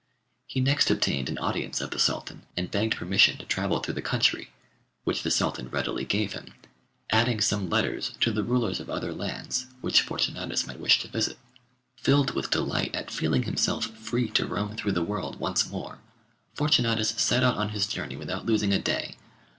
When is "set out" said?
17.21-17.57